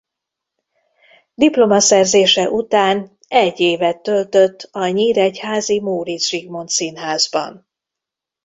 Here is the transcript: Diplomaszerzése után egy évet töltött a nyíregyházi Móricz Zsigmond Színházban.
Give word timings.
Diplomaszerzése 1.33 2.49
után 2.49 3.17
egy 3.27 3.59
évet 3.59 4.01
töltött 4.01 4.69
a 4.71 4.87
nyíregyházi 4.87 5.79
Móricz 5.81 6.27
Zsigmond 6.29 6.69
Színházban. 6.69 7.67